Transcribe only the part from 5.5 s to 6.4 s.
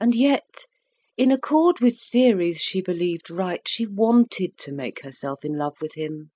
love with him.